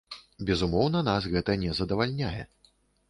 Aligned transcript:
Безумоўна, 0.49 1.03
нас 1.09 1.27
гэта 1.33 1.59
не 1.65 1.75
задавальняе. 1.81 2.37